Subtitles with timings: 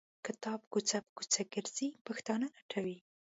[0.25, 2.97] کتاب کوڅه په کوڅه ګرځي پښتانه لټوي.